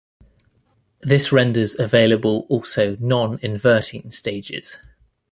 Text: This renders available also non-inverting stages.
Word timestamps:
This 1.01 1.31
renders 1.31 1.77
available 1.79 2.47
also 2.49 2.97
non-inverting 2.99 4.09
stages. 4.09 4.79